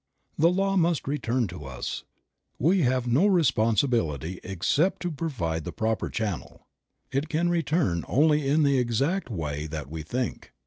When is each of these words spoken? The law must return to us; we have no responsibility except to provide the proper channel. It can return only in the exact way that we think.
The 0.35 0.49
law 0.49 0.77
must 0.77 1.07
return 1.07 1.45
to 1.49 1.63
us; 1.65 2.05
we 2.57 2.79
have 2.81 3.05
no 3.05 3.27
responsibility 3.27 4.39
except 4.43 5.03
to 5.03 5.11
provide 5.11 5.63
the 5.63 5.71
proper 5.71 6.09
channel. 6.09 6.65
It 7.11 7.29
can 7.29 7.49
return 7.49 8.03
only 8.07 8.47
in 8.47 8.63
the 8.63 8.79
exact 8.79 9.29
way 9.29 9.67
that 9.67 9.91
we 9.91 10.01
think. 10.01 10.53